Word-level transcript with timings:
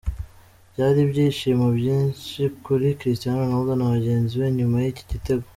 Byari 0.71 0.99
ibyishimo 1.05 1.67
byinshi 1.77 2.39
kuri 2.65 2.87
Cristiano 2.99 3.39
Ronaldo 3.41 3.73
na 3.77 3.87
bagenzi 3.93 4.33
be 4.39 4.47
nyuma 4.57 4.77
y'iki 4.85 5.05
gitego. 5.13 5.45